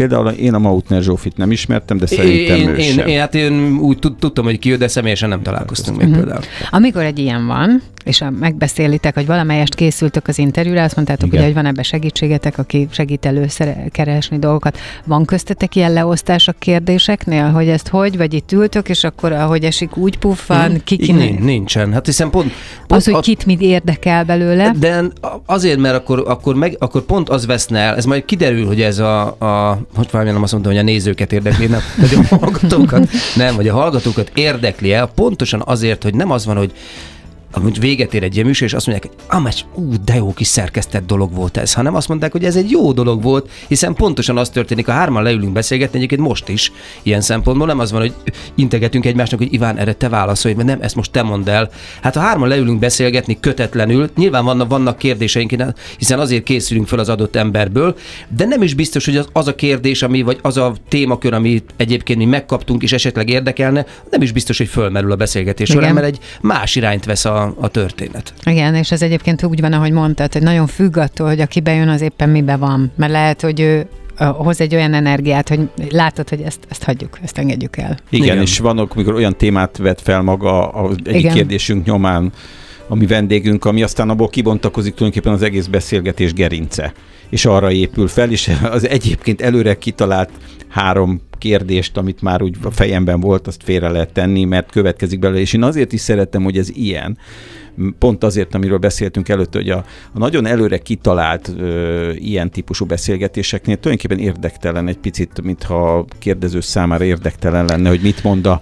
[0.00, 3.06] Például én a Mautner Zsófit nem ismertem, de szerintem én, ő én, sem.
[3.06, 6.16] én, hát én úgy tud, tudtam, hogy ki ő, de személyesen nem találkoztunk még Mhm.
[6.16, 6.40] például.
[6.70, 11.38] Amikor egy ilyen van, és a, megbeszélitek, hogy valamelyest készültök az interjúra, azt mondtátok, Igen.
[11.38, 14.78] ugye, hogy van ebbe segítségetek, aki segít előkeresni dolgokat.
[15.04, 19.64] Van köztetek ilyen leosztás a kérdéseknél, hogy ezt hogy, vagy itt ültök, és akkor ahogy
[19.64, 21.28] esik, úgy puffan, ki Így kinek?
[21.28, 21.92] nin- Nincsen.
[21.92, 22.52] Hát hiszen pont,
[22.86, 24.72] pont Az, hogy kit mit érdekel belőle.
[24.78, 25.02] De
[25.46, 28.98] azért, mert akkor, akkor, meg, akkor pont az veszne el, ez majd kiderül, hogy ez
[28.98, 33.08] a, a hogy valami nem azt mondtam, hogy a nézőket érdekli, nem, vagy a hallgatókat,
[33.36, 36.72] nem, vagy a hallgatókat érdekli el, pontosan azért, hogy nem az van, hogy
[37.52, 40.46] hogy véget ér egy ilyen műsor, és azt mondják, hogy amás, ú, de jó kis
[40.46, 44.38] szerkesztett dolog volt ez, hanem azt mondták, hogy ez egy jó dolog volt, hiszen pontosan
[44.38, 48.14] az történik, a hárman leülünk beszélgetni, egyébként most is ilyen szempontból, nem az van, hogy
[48.54, 51.70] integetünk egymásnak, hogy Iván, erre te válaszolj, mert nem, ezt most te mondd el.
[52.02, 55.54] Hát ha hárman leülünk beszélgetni kötetlenül, nyilván vannak, vannak kérdéseink,
[55.98, 57.96] hiszen azért készülünk fel az adott emberből,
[58.28, 61.70] de nem is biztos, hogy az, az a kérdés, ami, vagy az a témakör, amit
[61.76, 66.06] egyébként mi megkaptunk, és esetleg érdekelne, nem is biztos, hogy fölmerül a beszélgetés során, mert
[66.06, 68.32] egy más irányt vesz a, a történet.
[68.44, 71.88] Igen, és ez egyébként úgy van, ahogy mondtad, hogy nagyon függ attól, hogy aki bejön,
[71.88, 72.92] az éppen mibe van.
[72.96, 73.86] Mert lehet, hogy ő
[74.24, 77.98] hoz egy olyan energiát, hogy látod, hogy ezt, ezt hagyjuk, ezt engedjük el.
[78.10, 78.40] Igen, Igen.
[78.40, 81.34] és vannak, mikor olyan témát vet fel maga az egyik Igen.
[81.34, 82.32] kérdésünk nyomán,
[82.88, 86.92] a mi vendégünk, ami aztán abból kibontakozik tulajdonképpen az egész beszélgetés gerince.
[87.28, 90.30] És arra épül fel, és az egyébként előre kitalált
[90.70, 95.40] három kérdést, amit már úgy a fejemben volt, azt félre lehet tenni, mert következik belőle.
[95.40, 97.18] És én azért is szerettem, hogy ez ilyen,
[97.98, 103.76] pont azért, amiről beszéltünk előtt, hogy a, a nagyon előre kitalált ö, ilyen típusú beszélgetéseknél
[103.76, 108.60] tulajdonképpen érdektelen egy picit, mintha kérdező számára érdektelen lenne, hogy mit mond a,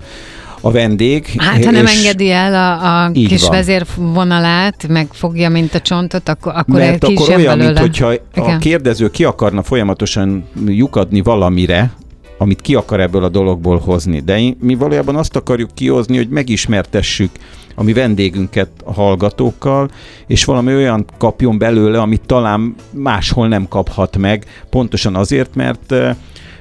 [0.60, 1.26] a vendég.
[1.36, 3.50] Hát, ha nem engedi el a, a kis van.
[3.50, 7.64] vezérvonalát, megfogja, mint a csontot, akkor, akkor Mert akkor olyan, belőle.
[7.64, 8.58] mint hogyha a Igen.
[8.58, 11.92] kérdező ki akarna folyamatosan lyukadni valamire,
[12.38, 14.20] amit ki akar ebből a dologból hozni.
[14.20, 17.30] De mi valójában azt akarjuk kihozni, hogy megismertessük
[17.74, 19.90] a mi vendégünket a hallgatókkal,
[20.26, 26.14] és valami olyan kapjon belőle, amit talán máshol nem kaphat meg, pontosan azért, mert eh,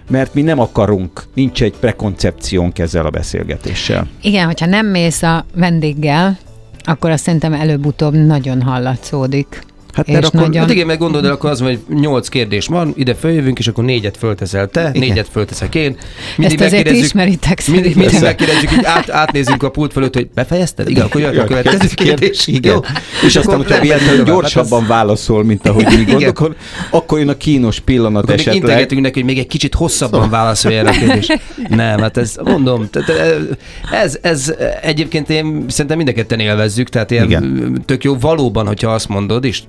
[0.09, 4.07] mert mi nem akarunk, nincs egy prekoncepciónk ezzel a beszélgetéssel.
[4.21, 6.37] Igen, hogyha nem mész a vendéggel,
[6.83, 9.65] akkor azt szerintem előbb-utóbb nagyon hallatszódik.
[9.97, 13.15] Hát mert akkor nagyon- Hát igen, meg gondolod akkor az hogy nyolc kérdés van, ide
[13.15, 15.07] följövünk, és akkor négyet fölteszel te, Igen.
[15.07, 15.97] négyet fölteszek én.
[16.37, 20.89] Ezt azért ismeritek mindig, mindig megkérdezzük, így át, átnézünk a pult fölött, hogy befejezted?
[20.89, 22.47] Igen, akkor jöjjön a következő kérdés.
[22.47, 22.73] Igen.
[22.73, 22.79] Jó?
[23.25, 24.25] És aztán, hogyha véletlenül tovább.
[24.41, 26.55] gyorsabban Hát válaszol, mint ahogy mi gondolunk, akkor,
[26.89, 28.55] akkor jön a kínos pillanat Akkor esetleg.
[28.55, 31.39] integetünk neki, hogy még egy kicsit hosszabban válaszolj erre a kérdésre.
[31.69, 33.47] Nem, hát ez, mondom, tehát
[33.91, 37.81] ez, ez egyébként én szerintem mind a élvezzük, tehát ilyen Igen.
[37.85, 39.61] tök jó valóban, hogyha azt mondod, és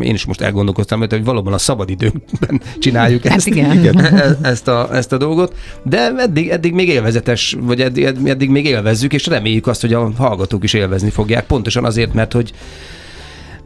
[0.00, 3.98] én is most elgondolkoztam, hogy valóban a szabadidőnkben csináljuk Hát ezt, igen.
[3.98, 8.66] e- ezt, a, ezt a dolgot, de eddig, eddig még élvezetes, vagy eddig, eddig még
[8.66, 12.52] élvezzük, és reméljük azt, hogy a hallgatók is élvezni fogják, pontosan azért, mert hogy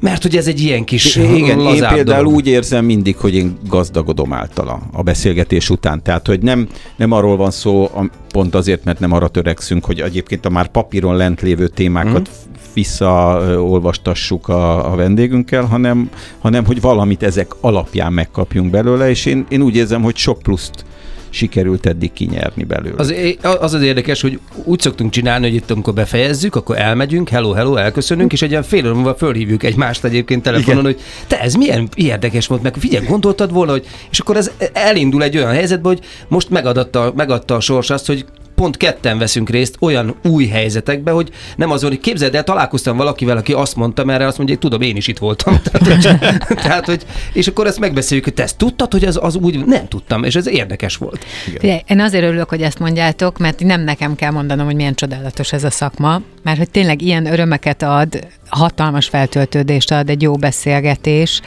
[0.01, 2.33] mert hogy ez egy ilyen kis Igen, én például dolog.
[2.35, 6.03] úgy érzem mindig, hogy én gazdagodom általa a beszélgetés után.
[6.03, 7.91] Tehát, hogy nem, nem arról van szó,
[8.29, 12.59] pont azért, mert nem arra törekszünk, hogy egyébként a már papíron lent lévő témákat Mhm.
[12.75, 19.63] visszaolvastassuk a, a vendégünkkel, hanem, hanem hogy valamit ezek alapján megkapjunk belőle, és én, én
[19.63, 20.85] úgy érzem, hogy sok pluszt
[21.31, 22.95] sikerült eddig kinyerni belőle.
[22.97, 23.15] Az,
[23.61, 27.77] az az érdekes, hogy úgy szoktunk csinálni, hogy itt amikor befejezzük, akkor elmegyünk, hello, hello,
[27.77, 30.93] elköszönünk, és egy ilyen fél óra múlva fölhívjuk egymást egyébként telefonon, Igen.
[30.93, 35.23] hogy te ez milyen érdekes volt, meg figyelj, gondoltad volna, hogy, és akkor ez elindul
[35.23, 38.25] egy olyan helyzetbe, hogy most megadta, megadta a sors azt, hogy
[38.61, 43.37] pont ketten veszünk részt olyan új helyzetekbe, hogy nem azon, hogy képzeld el, találkoztam valakivel,
[43.37, 45.61] aki azt mondta, mert azt mondja, hogy tudom, én is itt voltam.
[45.65, 46.19] tehát, hogy,
[46.65, 49.89] tehát, hogy, és akkor ezt megbeszéljük, hogy te ezt tudtad, hogy az, az úgy nem
[49.89, 51.25] tudtam, és ez érdekes volt.
[51.25, 55.53] Figyelj, én azért örülök, hogy ezt mondjátok, mert nem nekem kell mondanom, hogy milyen csodálatos
[55.53, 61.41] ez a szakma, mert hogy tényleg ilyen örömeket ad, hatalmas feltöltődést ad egy jó beszélgetés.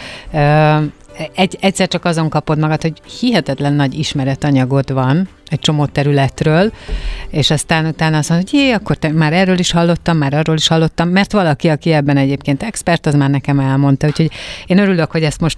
[1.35, 6.71] Egy, egyszer csak azon kapod magad, hogy hihetetlen nagy ismeretanyagod van egy csomó területről,
[7.29, 10.55] és aztán utána azt mondod, hogy jé, akkor te, már erről is hallottam, már arról
[10.55, 14.07] is hallottam, mert valaki, aki ebben egyébként expert, az már nekem elmondta.
[14.07, 14.31] Úgyhogy
[14.65, 15.57] én örülök, hogy ezt most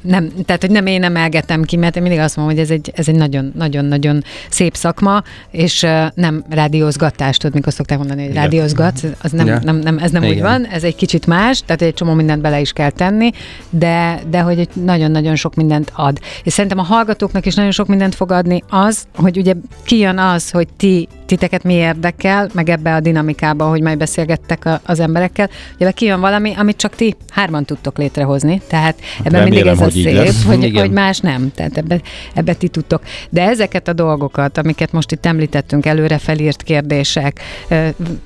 [0.00, 2.92] nem, tehát hogy nem én emelgetem ki, mert én mindig azt mondom, hogy ez egy,
[2.94, 8.34] ez egy nagyon, nagyon, nagyon szép szakma, és nem rádiózgatás, tudod, mikor szokták mondani, hogy
[8.34, 9.58] rádiózgat, az nem, Ja.
[9.62, 10.42] nem, nem, ez nem úgy Igen.
[10.42, 13.30] van, ez egy kicsit más, tehát egy csomó mindent bele is kell tenni,
[13.70, 16.18] de, de hogy nagyon-nagyon sok mindent ad.
[16.42, 20.50] És szerintem a hallgatóknak is nagyon sok mindent fog adni az, hogy ugye kijön az,
[20.50, 25.50] hogy ti, titeket mi érdekel, meg ebbe a dinamikába, hogy majd beszélgettek a, az emberekkel,
[25.78, 29.84] ugye kijön valami, amit csak ti hárman tudtok létrehozni, tehát ebben mindig remélem, ez a
[29.84, 30.44] hogy szép, lesz.
[30.44, 30.80] hogy, Igen.
[30.80, 32.00] hogy más nem, tehát ebbe,
[32.34, 33.02] ebbe ti tudtok.
[33.30, 37.40] De ezeket a dolgokat, amiket most itt említettünk, előre felírt kérdések,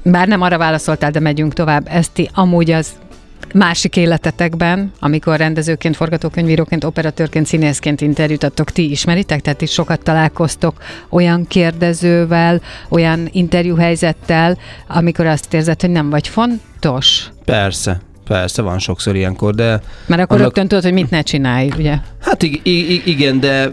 [0.02, 2.88] bár nem arra válaszoltál, de megyünk tovább, ezt ti amúgy az
[3.54, 9.40] másik életetekben, amikor rendezőként, forgatókönyvíróként, operatőrként, színészként interjút adtok, ti ismeritek?
[9.40, 17.30] Tehát is sokat találkoztok olyan kérdezővel, olyan interjúhelyzettel, amikor azt érzed, hogy nem vagy fontos?
[17.44, 21.70] Persze, persze, van sokszor ilyenkor, de Mert akkor Annak- rögtön tudod, hogy mit ne csinálj,
[21.78, 21.96] ugye?
[22.20, 23.72] Hát ig- ig- igen, de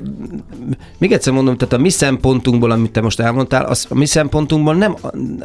[0.97, 4.75] még egyszer mondom, tehát a mi szempontunkból, amit te most elmondtál, az a mi szempontunkból
[4.75, 4.95] nem,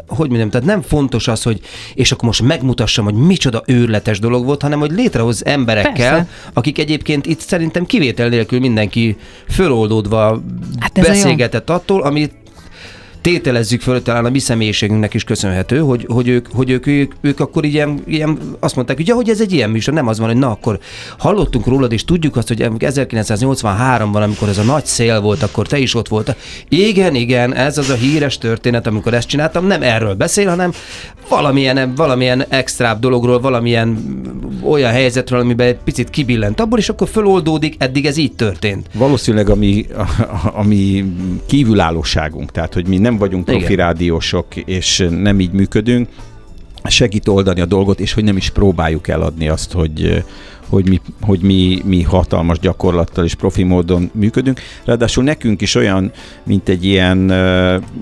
[0.07, 1.61] hogy mondjam, tehát nem fontos az, hogy
[1.95, 6.27] és akkor most megmutassam, hogy micsoda őrletes dolog volt, hanem hogy létrehoz emberekkel, Persze.
[6.53, 9.17] akik egyébként itt szerintem kivétel nélkül mindenki
[9.49, 10.43] föloldódva
[10.79, 12.33] Hát beszélgetett attól, amit
[13.21, 17.41] tételezzük föl, talán a mi személyiségünknek is köszönhető, hogy, hogy, ők, hogy ők, ők, ők
[17.41, 20.37] akkor ilyen, ilyen, azt mondták, ja, hogy ez egy ilyen műsor, nem az van, hogy
[20.37, 20.79] na akkor
[21.19, 25.79] hallottunk rólad, és tudjuk azt, hogy 1983-ban, amikor ez a nagy szél volt, akkor te
[25.79, 26.37] is ott voltál.
[26.69, 30.73] Igen, igen, ez az a híres történet, amikor ezt csináltam, nem erről beszél, hanem
[31.29, 33.99] valamilyen, valamilyen extrább dologról, valamilyen
[34.63, 38.87] olyan helyzetről, amiben egy picit kibillent abból, és akkor föloldódik, eddig ez így történt.
[38.95, 40.07] Valószínűleg a mi, a,
[40.55, 41.05] a mi
[41.47, 46.09] kívülállóságunk, tehát hogy mi nem vagyunk profi rádiósok, és nem így működünk,
[46.91, 50.25] segít oldani a dolgot, és hogy nem is próbáljuk eladni azt, hogy
[50.69, 54.61] hogy mi, hogy mi, mi hatalmas gyakorlattal és profi módon működünk.
[54.85, 57.33] Ráadásul nekünk is olyan, mint egy ilyen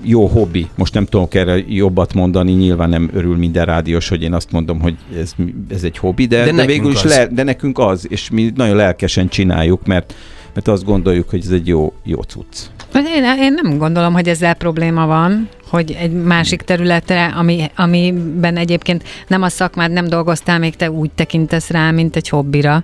[0.03, 0.67] jó hobbi.
[0.75, 4.79] Most nem tudok erre jobbat mondani, nyilván nem örül minden rádiós, hogy én azt mondom,
[4.79, 5.33] hogy ez,
[5.69, 7.15] ez egy hobbi, de, De de, végül is az.
[7.15, 10.13] le, de nekünk az, és mi nagyon lelkesen csináljuk, mert
[10.53, 12.57] mert azt gondoljuk, hogy ez egy jó, jó cucc.
[12.95, 19.03] Én, én nem gondolom, hogy ezzel probléma van, hogy egy másik területre, ami, amiben egyébként
[19.27, 22.83] nem a szakmád, nem dolgoztál, még te úgy tekintesz rá, mint egy hobbira.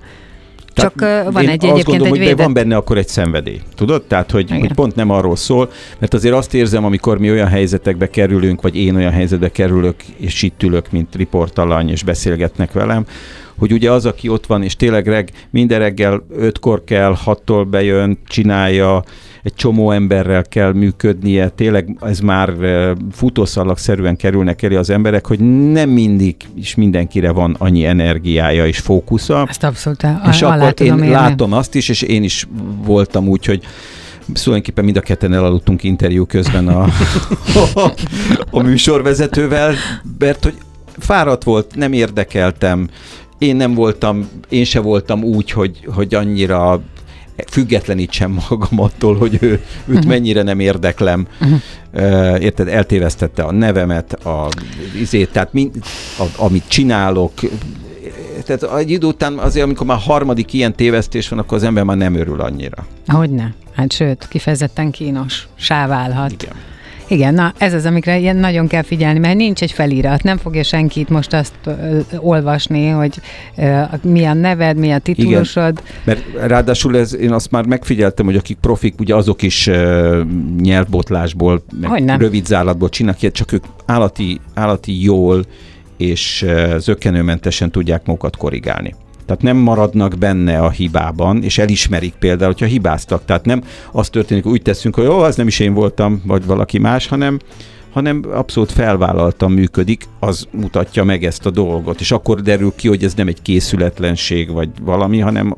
[0.73, 0.99] Csak
[1.31, 2.45] van egy azt egyébként gondolom, egy hogy de védett...
[2.45, 3.61] van benne akkor egy szenvedély.
[3.75, 4.03] Tudod?
[4.03, 4.59] Tehát, hogy, Igen.
[4.59, 8.75] hogy pont nem arról szól, mert azért azt érzem, amikor mi olyan helyzetekbe kerülünk, vagy
[8.75, 13.05] én olyan helyzetbe kerülök, és itt ülök, mint riportalany, és beszélgetnek velem,
[13.57, 18.19] hogy ugye az, aki ott van, és tényleg reg, minden reggel ötkor kell, hattól bejön,
[18.27, 19.03] csinálja,
[19.43, 25.39] egy csomó emberrel kell működnie, tényleg ez már eh, futószalagszerűen kerülnek elé az emberek, hogy
[25.71, 29.45] nem mindig és mindenkire van annyi energiája és fókusza.
[29.49, 31.15] Ezt abszolút a, És alá akkor tudom én érni.
[31.15, 32.47] látom azt is, és én is
[32.85, 33.63] voltam úgy, hogy
[34.33, 36.83] tulajdonképpen mind a ketten elaludtunk interjú közben a,
[37.73, 37.93] a,
[38.51, 39.73] a műsorvezetővel,
[40.17, 40.55] mert hogy
[40.97, 42.89] fáradt volt, nem érdekeltem,
[43.37, 46.81] én nem voltam, én se voltam úgy, hogy, hogy annyira
[47.51, 50.05] függetlenítsem magam attól, hogy ő, őt uh-huh.
[50.05, 51.27] mennyire nem érdeklem.
[51.41, 51.59] Uh-huh.
[51.93, 54.49] Uh, érted, eltévesztette a nevemet, a
[54.99, 55.71] izét, tehát mind,
[56.19, 57.31] a, amit csinálok,
[58.45, 61.97] tehát egy idő után azért, amikor már harmadik ilyen tévesztés van, akkor az ember már
[61.97, 62.85] nem örül annyira.
[63.07, 63.53] Hogyne.
[63.75, 65.47] Hát sőt, kifejezetten kínos.
[65.55, 66.31] Sáválhat.
[66.31, 66.53] Igen.
[67.07, 70.63] Igen, na ez az, amikre ilyen nagyon kell figyelni, mert nincs egy felirat, nem fogja
[70.63, 73.15] senki itt most azt ö, olvasni, hogy
[73.57, 75.81] ö, mi a neved, mi a titulusod.
[76.03, 80.21] Mert ráadásul ez, én azt már megfigyeltem, hogy akik profik, ugye azok is uh,
[80.61, 85.45] nyelvbotlásból, meg rövid zálatból csinálnak ilyet, csak ők állati, állati jól
[85.97, 86.45] és
[86.77, 88.95] zökkenőmentesen tudják magukat korrigálni.
[89.25, 93.25] Tehát nem maradnak benne a hibában, és elismerik például, hogyha hibáztak.
[93.25, 96.45] Tehát nem az történik, hogy úgy teszünk, hogy ó, az nem is én voltam, vagy
[96.45, 97.39] valaki más, hanem,
[97.93, 103.03] hanem abszolút felvállaltan működik, az mutatja meg ezt a dolgot, és akkor derül ki, hogy
[103.03, 105.55] ez nem egy készületlenség vagy valami, hanem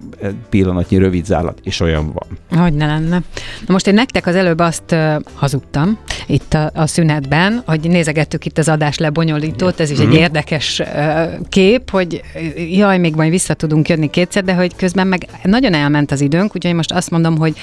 [0.50, 2.62] pillanatnyi rövid zállat, és olyan van.
[2.62, 3.21] Hogy ne lenne.
[3.67, 8.45] Na most én nektek az előbb azt uh, hazudtam itt a, a szünetben, hogy nézegettük
[8.45, 10.12] itt az adás lebonyolítót, ez is egy mm.
[10.12, 12.21] érdekes uh, kép, hogy
[12.71, 16.56] jaj, még majd vissza tudunk jönni kétszer, de hogy közben meg nagyon elment az időnk,
[16.56, 17.54] úgyhogy most azt mondom, hogy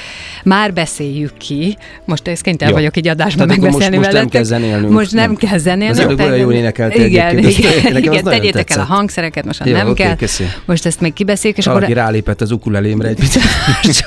[0.44, 1.76] már beszéljük ki.
[2.04, 4.92] Most ezt kénytelen vagyok így adásban Tehát megbeszélni most, most nem kell zenélnünk.
[4.92, 5.98] Most nem, nem kell zenélnünk.
[5.98, 8.76] Az előbb olyan jól énekeltél Igen, igen, igen tegyétek tetszett.
[8.76, 10.16] el a hangszereket, most Jó, nem okay, kell.
[10.16, 10.44] Köszi.
[10.64, 11.58] Most ezt még kibeszéljük.
[11.58, 11.96] És Valaki akkor...
[11.96, 13.42] rálépett az ukulelémre egy picit.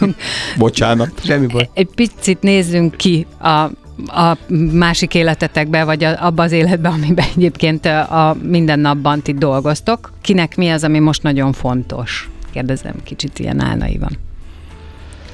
[0.57, 1.09] Bocsánat.
[1.23, 1.69] Semmi baj.
[1.73, 3.69] Egy picit nézzünk ki a
[4.07, 4.37] a
[4.71, 10.13] másik életetekbe, vagy a, abba az életbe, amiben egyébként a mindennapban ti dolgoztok.
[10.21, 12.29] Kinek mi az, ami most nagyon fontos?
[12.51, 14.17] Kérdezem kicsit ilyen álnaivan.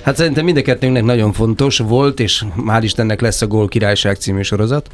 [0.02, 4.16] Hát szerintem mind a kettőnknek nagyon fontos volt, és már Istennek lesz a Gól Királyság
[4.16, 4.90] című sorozat.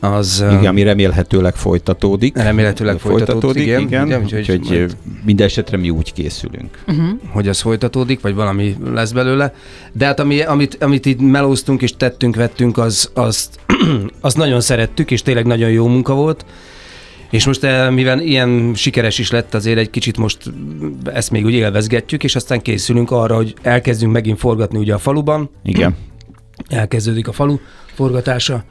[0.00, 2.36] Az, igen, ami remélhetőleg folytatódik.
[2.36, 3.80] Remélhetőleg folytatódik, folytatódik igen.
[3.80, 4.96] igen, igen úgyhogy, úgyhogy majd...
[5.24, 6.78] minden esetre mi úgy készülünk.
[6.86, 7.08] Uh-huh.
[7.28, 9.54] Hogy az folytatódik, vagy valami lesz belőle.
[9.92, 13.60] De hát ami, amit, amit itt melóztunk és tettünk, vettünk, az, azt,
[14.20, 16.44] azt nagyon szerettük, és tényleg nagyon jó munka volt.
[17.30, 20.38] És most eh, mivel ilyen sikeres is lett, azért egy kicsit most
[21.04, 25.50] ezt még úgy élvezgetjük, és aztán készülünk arra, hogy elkezdünk megint forgatni ugye a faluban.
[25.64, 25.96] Igen.
[26.68, 27.58] Elkezdődik a falu
[27.94, 28.64] forgatása.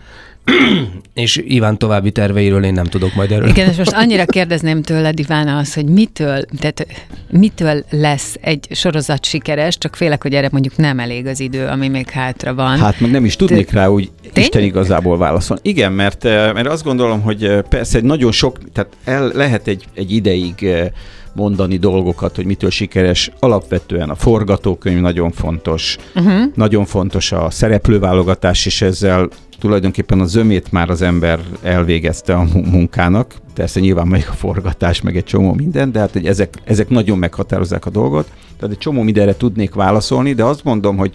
[1.14, 3.48] és Iván további terveiről én nem tudok majd erről.
[3.48, 6.88] Igen, és most annyira kérdezném tőled, Iván, az, hogy mitől, tehát
[7.30, 11.88] mitől lesz egy sorozat sikeres, csak félek, hogy erre mondjuk nem elég az idő, ami
[11.88, 12.78] még hátra van.
[12.78, 13.80] Hát meg nem is tudnék Te...
[13.80, 14.44] rá úgy Tény?
[14.44, 15.62] Isten igazából válaszolni.
[15.66, 19.68] Igen, mert, eh, mert azt gondolom, hogy eh, persze egy nagyon sok, tehát el, lehet
[19.68, 20.88] egy, egy ideig eh,
[21.34, 23.32] mondani dolgokat, hogy mitől sikeres.
[23.40, 26.44] Alapvetően a forgatókönyv nagyon fontos, uh-huh.
[26.56, 33.36] nagyon fontos a szereplőválogatás, és ezzel tulajdonképpen a zömét már az ember elvégezte a munkának.
[33.54, 37.18] Persze nyilván meg a forgatás, meg egy csomó minden, de hát hogy ezek, ezek nagyon
[37.18, 38.28] meghatározzák a dolgot.
[38.60, 41.14] Tehát egy csomó mindenre tudnék válaszolni, de azt mondom, hogy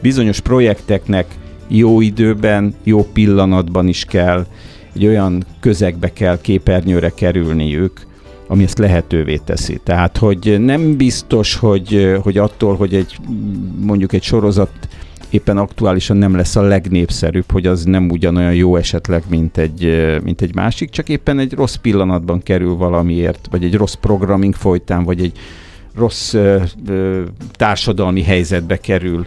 [0.00, 1.26] bizonyos projekteknek
[1.68, 4.46] jó időben, jó pillanatban is kell,
[4.94, 8.00] egy olyan közegbe kell képernyőre kerülniük,
[8.46, 9.80] ami ezt lehetővé teszi.
[9.84, 13.16] Tehát, hogy nem biztos, hogy, hogy attól, hogy egy
[13.80, 14.70] mondjuk egy sorozat
[15.30, 20.40] éppen aktuálisan nem lesz a legnépszerűbb, hogy az nem ugyanolyan jó esetleg, mint egy, mint
[20.40, 25.22] egy másik, csak éppen egy rossz pillanatban kerül valamiért, vagy egy rossz programming folytán, vagy
[25.22, 25.38] egy
[25.96, 27.22] rossz ö, ö,
[27.52, 29.26] társadalmi helyzetbe kerül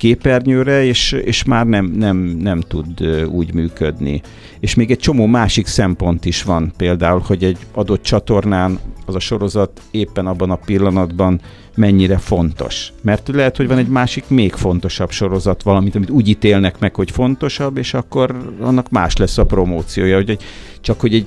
[0.00, 4.20] képernyőre, és, és már nem, nem, nem tud úgy működni.
[4.60, 9.18] És még egy csomó másik szempont is van, például, hogy egy adott csatornán az a
[9.18, 11.40] sorozat éppen abban a pillanatban
[11.74, 12.92] mennyire fontos.
[13.02, 17.10] Mert lehet, hogy van egy másik még fontosabb sorozat, valamit, amit úgy ítélnek meg, hogy
[17.10, 20.16] fontosabb, és akkor annak más lesz a promóciója.
[20.16, 20.42] Hogy egy,
[20.80, 21.26] csak hogy egy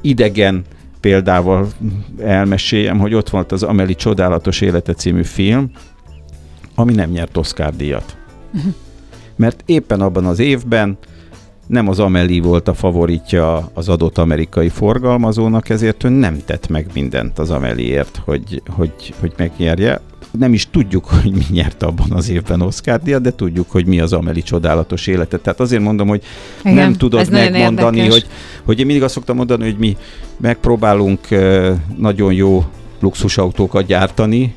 [0.00, 0.64] idegen
[1.00, 1.68] példával
[2.18, 5.70] elmeséljem, hogy ott volt az Ameli Csodálatos Élete című film,
[6.82, 8.16] ami nem nyert Oscar díjat.
[9.36, 10.98] Mert éppen abban az évben
[11.66, 16.86] nem az Ameli volt a favoritja az adott amerikai forgalmazónak, ezért ő nem tett meg
[16.94, 20.00] mindent az Ameliért, hogy, hogy, hogy megnyerje.
[20.38, 24.00] Nem is tudjuk, hogy mi nyert abban az évben Oscar díjat, de tudjuk, hogy mi
[24.00, 25.38] az Ameli csodálatos élete.
[25.38, 26.22] Tehát azért mondom, hogy
[26.60, 28.26] Igen, nem tudod megmondani, hogy,
[28.64, 29.96] hogy én mindig azt szoktam mondani, hogy mi
[30.36, 31.28] megpróbálunk
[31.96, 32.64] nagyon jó
[33.00, 34.54] luxusautókat gyártani,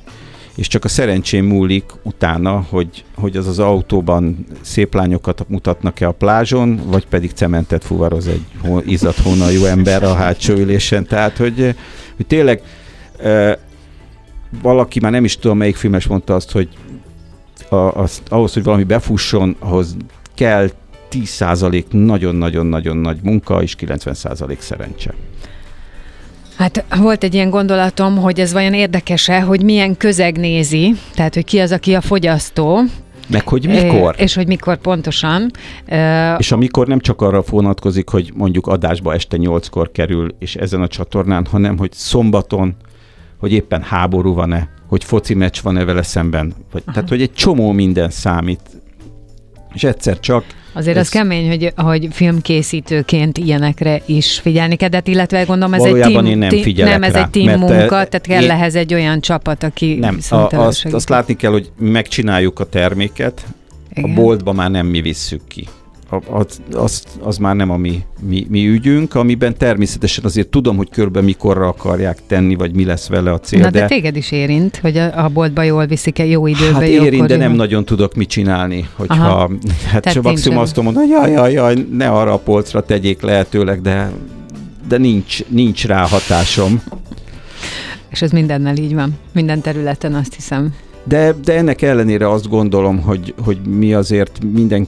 [0.55, 6.11] és csak a szerencsém múlik utána, hogy, hogy az az autóban szép lányokat mutatnak-e a
[6.11, 8.45] plázson, vagy pedig cementet fuvaroz egy
[8.85, 11.05] izzat hónajú ember a hátsó ülésen.
[11.05, 11.75] Tehát, hogy,
[12.15, 12.61] hogy tényleg
[13.21, 13.59] e,
[14.61, 16.69] valaki, már nem is tudom melyik filmes mondta azt, hogy
[17.69, 19.95] a, az, ahhoz, hogy valami befusson, ahhoz
[20.35, 20.69] kell
[21.11, 25.13] 10% nagyon-nagyon-nagyon nagy munka, és 90% szerencse.
[26.57, 31.45] Hát volt egy ilyen gondolatom, hogy ez vajon érdekese, hogy milyen közeg nézi, tehát hogy
[31.45, 32.81] ki az, aki a fogyasztó,
[33.27, 34.15] meg hogy mikor.
[34.17, 35.51] És hogy mikor pontosan.
[36.37, 40.81] És a mikor nem csak arra vonatkozik, hogy mondjuk adásba este nyolckor kerül, és ezen
[40.81, 42.75] a csatornán, hanem hogy szombaton,
[43.39, 46.53] hogy éppen háború van-e, hogy foci meccs van-e vele szemben.
[46.71, 48.61] Vagy, tehát, hogy egy csomó minden számít.
[49.75, 50.43] És egyszer csak
[50.75, 51.01] Azért ez...
[51.01, 56.25] az kemény, hogy, hogy filmkészítőként ilyenekre is figyelni kell, de illetve gondolom ez egy team,
[56.25, 58.49] én nem, figyelek nem ez rá, egy team munka, tehát kell én...
[58.49, 63.45] ehhez egy olyan csapat, aki Nem, a, azt, azt látni kell, hogy megcsináljuk a terméket,
[63.93, 64.09] Igen.
[64.09, 65.67] a boltba már nem mi visszük ki.
[66.09, 70.89] Az, az, az már nem a mi, mi, mi ügyünk, amiben természetesen azért tudom, hogy
[70.89, 73.59] körbe mikorra akarják tenni, vagy mi lesz vele a cél.
[73.59, 76.83] Na de, de téged is érint, hogy a, a boltba jól viszik-e jó időben, Hát
[76.83, 79.39] érint, de nem nagyon tudok mit csinálni, hogyha, Aha.
[79.91, 83.21] hát Tehát csak maximum azt mondani, hogy jaj, jaj, jaj, ne arra a polcra tegyék
[83.21, 84.11] lehetőleg, de
[84.87, 86.81] de nincs, nincs rá hatásom.
[88.09, 89.17] És ez mindennel így van.
[89.33, 90.73] Minden területen azt hiszem.
[91.03, 94.87] De, de ennek ellenére azt gondolom, hogy, hogy mi azért minden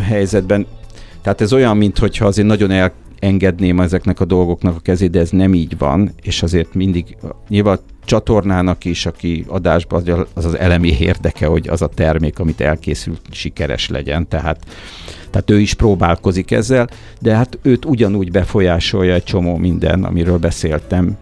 [0.00, 0.66] helyzetben,
[1.22, 5.54] tehát ez olyan, mintha azért nagyon elengedném ezeknek a dolgoknak a kezét, de ez nem
[5.54, 7.16] így van, és azért mindig
[7.48, 13.20] nyilván csatornának is, aki adásban az az, elemi érdeke, hogy az a termék, amit elkészült,
[13.30, 14.66] sikeres legyen, tehát
[15.30, 16.88] tehát ő is próbálkozik ezzel,
[17.20, 21.16] de hát őt ugyanúgy befolyásolja egy csomó minden, amiről beszéltem,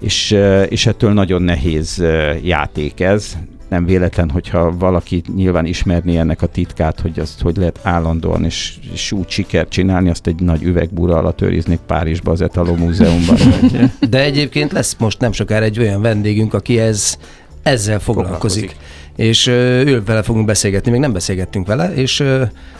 [0.00, 0.36] és,
[0.68, 3.36] és ettől nagyon nehéz eh, játék ez.
[3.74, 8.74] Nem véletlen, hogyha valaki nyilván ismerné ennek a titkát, hogy azt hogy lehet állandóan és,
[8.92, 13.36] és úgy sikert csinálni, azt egy nagy üvegbúra alatt őriznék Párizsba az Etaló Múzeumban.
[14.10, 17.16] De egyébként lesz most nem sokára egy olyan vendégünk, aki ez,
[17.62, 18.70] ezzel foglalkozik.
[18.70, 18.76] Foglalkozik.
[19.16, 22.24] És ő vele fogunk beszélgetni, még nem beszélgettünk vele, és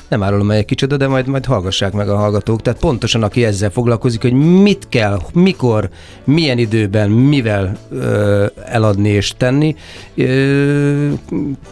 [0.08, 2.62] nem árulom el egy kicsit, de majd, majd hallgassák meg a hallgatók.
[2.62, 5.88] Tehát pontosan aki ezzel foglalkozik, hogy mit kell, mikor,
[6.24, 9.74] milyen időben, mivel ö, eladni és tenni.
[10.14, 11.12] Ö,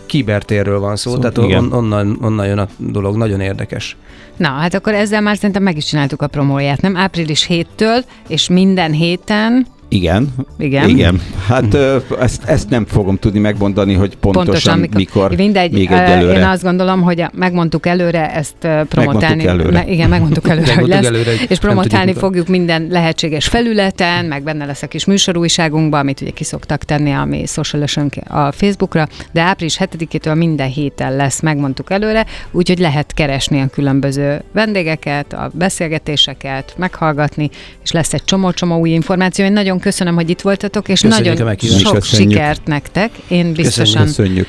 [0.06, 1.64] kibertérről van szó, Szó, tehát igen.
[1.64, 3.96] on, onnan, onnan jön a dolog, nagyon érdekes.
[4.36, 6.96] Na, hát akkor ezzel már szerintem meg is csináltuk a promóját, nem?
[6.96, 10.28] Április 7-től, és minden héten, Igen.
[10.58, 11.20] igen, Igen.
[11.48, 15.90] Hát ö, ezt, ezt nem fogom tudni megmondani, hogy pontosan, pontosan mikor, mikor Mindegy, még
[15.90, 16.38] egyelőre.
[16.38, 18.54] én azt gondolom, hogy a- megmondtuk előre ezt
[18.88, 19.46] promotálni.
[19.46, 19.70] előre.
[19.70, 21.24] Me, igen, megmondtuk előre, hogy Megmondtuk lesz.
[21.24, 26.00] előre, hogy és promotálni tudjuk, fogjuk minden lehetséges felületen, meg benne lesz a kis műsorújságunkban,
[26.00, 27.84] amit ugye kiszoktak tenni a mi social
[28.28, 34.42] a Facebookra, de április 7-től minden héten lesz, megmondtuk előre, úgyhogy lehet keresni a különböző
[34.52, 37.50] vendégeket, a beszélgetéseket, meghallgatni,
[37.82, 39.44] és lesz egy csomó-csomó új információ.
[39.44, 42.30] Én nagyon köszönöm, hogy itt voltatok, és Köszönjük nagyon sok Köszönjük.
[42.30, 43.10] sikert nektek.
[43.28, 44.46] Én biztosan Köszönjük.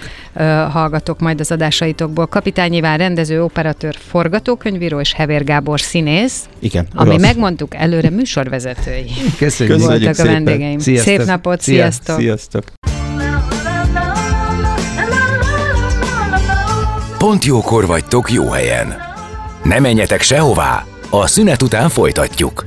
[0.72, 2.26] hallgatok majd az adásaitokból.
[2.28, 6.88] Kapitány Iván rendező, operatőr, forgatókönyvíró és Hevér Gábor színész, Igen.
[6.94, 7.22] ami rossz.
[7.22, 9.06] megmondtuk előre műsorvezetői.
[9.06, 9.38] Köszönjük.
[9.38, 10.32] Köszönjük Voltak a szépen.
[10.34, 10.80] vendégeim.
[10.80, 11.16] Sziasztok.
[11.16, 11.76] Szép napot, Szia.
[11.76, 12.20] sziasztok!
[12.20, 12.64] Sziasztok.
[17.18, 18.94] Pont jókor vagytok jó helyen.
[19.64, 22.66] Ne menjetek sehová, a szünet után folytatjuk.